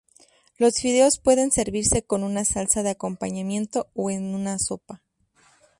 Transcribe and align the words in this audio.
Los 0.57 0.77
fideos 0.81 1.19
pueden 1.19 1.51
servirse 1.51 2.01
con 2.01 2.23
una 2.23 2.43
salsa 2.43 2.81
de 2.81 2.89
acompañamiento 2.89 3.91
o 3.93 4.09
en 4.09 4.33
una 4.33 4.57
sopa. 4.57 5.03